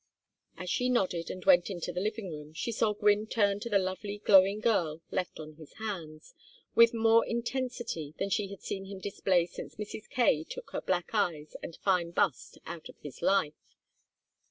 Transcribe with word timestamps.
As 0.57 0.67
she 0.67 0.89
nodded 0.89 1.29
and 1.29 1.45
went 1.45 1.69
into 1.69 1.91
the 1.93 1.99
living 2.01 2.31
room 2.31 2.53
she 2.55 2.71
saw 2.71 2.95
Gwynne 2.95 3.27
turn 3.27 3.59
to 3.59 3.69
the 3.69 3.77
lovely 3.77 4.17
glowing 4.17 4.59
girl 4.59 5.03
left 5.11 5.39
on 5.39 5.57
his 5.57 5.73
hands, 5.73 6.33
with 6.73 6.91
more 6.91 7.23
intensity 7.23 8.15
than 8.17 8.31
she 8.31 8.47
had 8.47 8.61
seen 8.63 8.85
him 8.85 8.97
display 8.97 9.45
since 9.45 9.75
Mrs. 9.75 10.09
Kaye 10.09 10.43
took 10.43 10.71
her 10.71 10.81
black 10.81 11.11
eyes 11.13 11.55
and 11.61 11.75
fine 11.75 12.09
bust 12.09 12.57
out 12.65 12.89
of 12.89 12.97
his 13.03 13.21
life. 13.21 13.75